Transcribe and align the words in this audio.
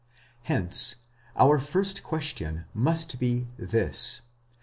Hence 0.45 0.95
our 1.35 1.59
first 1.59 2.01
question 2.01 2.65
must 2.73 3.19
be 3.19 3.45
this. 3.57 4.21